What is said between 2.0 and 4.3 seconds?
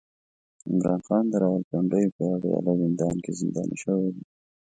په اډياله زندان کې زنداني شوی دی